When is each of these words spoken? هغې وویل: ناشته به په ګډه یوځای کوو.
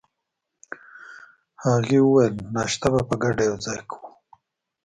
هغې 1.63 1.99
وویل: 2.03 2.35
ناشته 2.55 2.87
به 2.93 3.01
په 3.09 3.15
ګډه 3.23 3.41
یوځای 3.49 3.79
کوو. 3.89 4.09